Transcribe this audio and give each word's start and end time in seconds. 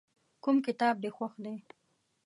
کوم 0.43 0.57
کتاب 0.67 0.95
دې 1.03 1.09
خوښ 1.15 1.33
دی. 1.43 1.55